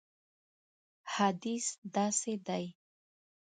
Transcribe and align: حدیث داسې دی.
حدیث 1.13 1.65
داسې 1.95 2.33
دی. 2.47 2.65